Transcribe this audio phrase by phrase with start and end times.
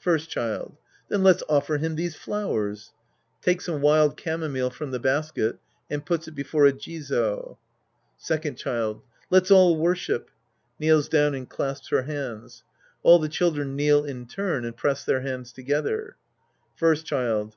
[0.00, 0.78] First Child.
[1.08, 2.92] Then let's offer him these flowers.
[3.44, 7.12] {J'akes some wild camomile from the basket and puts it before a Jizo
[7.44, 7.56] ^^
[8.18, 9.02] Second Child.
[9.30, 10.28] Let's all worship.
[10.80, 12.64] {Kneels down and clasps her hands.
[13.04, 16.16] All tlu children kneel in turn and press their hands together.)
[16.72, 17.54] ^^ First Child.